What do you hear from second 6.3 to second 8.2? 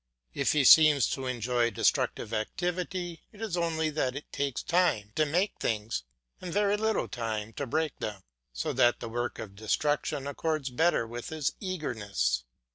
and very little time to break